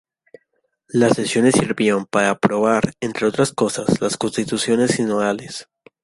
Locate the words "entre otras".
3.01-3.51